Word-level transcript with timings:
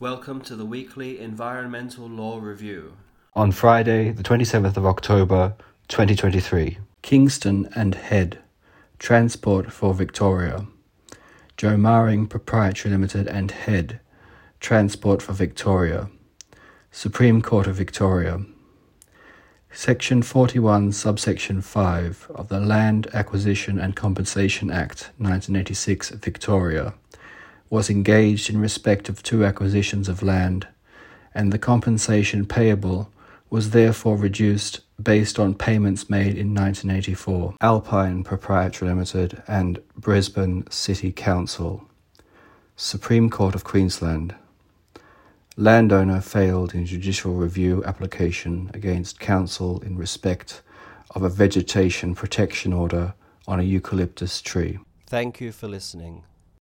Welcome 0.00 0.42
to 0.42 0.54
the 0.54 0.64
weekly 0.64 1.18
Environmental 1.18 2.08
Law 2.08 2.38
Review. 2.38 2.92
On 3.34 3.50
Friday, 3.50 4.12
the 4.12 4.22
27th 4.22 4.76
of 4.76 4.86
October, 4.86 5.56
2023. 5.88 6.78
Kingston 7.02 7.68
and 7.74 7.96
Head 7.96 8.38
Transport 9.00 9.72
for 9.72 9.92
Victoria. 9.94 10.68
Joe 11.56 11.74
Maring 11.74 12.30
Proprietary 12.30 12.92
Limited 12.92 13.26
and 13.26 13.50
Head 13.50 13.98
Transport 14.60 15.20
for 15.20 15.32
Victoria. 15.32 16.08
Supreme 16.92 17.42
Court 17.42 17.66
of 17.66 17.74
Victoria. 17.74 18.42
Section 19.72 20.22
41, 20.22 20.92
subsection 20.92 21.60
5 21.60 22.30
of 22.36 22.46
the 22.46 22.60
Land 22.60 23.08
Acquisition 23.12 23.80
and 23.80 23.96
Compensation 23.96 24.70
Act 24.70 25.10
1986, 25.18 26.10
Victoria, 26.10 26.94
was 27.70 27.90
engaged 27.90 28.50
in 28.50 28.60
respect 28.60 29.08
of 29.08 29.22
two 29.22 29.44
acquisitions 29.44 30.08
of 30.08 30.22
land, 30.22 30.66
and 31.34 31.52
the 31.52 31.58
compensation 31.58 32.46
payable 32.46 33.10
was 33.50 33.70
therefore 33.70 34.16
reduced 34.16 34.80
based 35.02 35.38
on 35.38 35.54
payments 35.54 36.10
made 36.10 36.36
in 36.36 36.54
1984. 36.54 37.54
Alpine 37.60 38.24
Proprietary 38.24 38.90
Limited 38.90 39.42
and 39.46 39.80
Brisbane 39.96 40.68
City 40.70 41.12
Council. 41.12 41.84
Supreme 42.76 43.30
Court 43.30 43.54
of 43.54 43.64
Queensland. 43.64 44.34
Landowner 45.56 46.20
failed 46.20 46.74
in 46.74 46.86
judicial 46.86 47.34
review 47.34 47.82
application 47.84 48.70
against 48.74 49.18
council 49.18 49.80
in 49.80 49.96
respect 49.96 50.62
of 51.10 51.22
a 51.22 51.28
vegetation 51.28 52.14
protection 52.14 52.72
order 52.72 53.14
on 53.46 53.58
a 53.58 53.64
eucalyptus 53.64 54.40
tree. 54.40 54.78
Thank 55.06 55.40
you 55.40 55.52
for 55.52 55.66
listening. 55.66 56.22